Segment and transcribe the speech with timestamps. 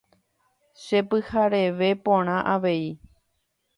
[0.83, 2.85] Chepyhareve porã avei.